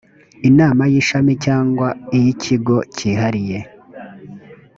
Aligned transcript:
inama 0.49 0.83
y 0.91 0.95
ishami 1.01 1.33
cyangwa 1.45 1.87
iy 2.17 2.25
ikigo 2.33 2.75
cyihariye 2.95 3.59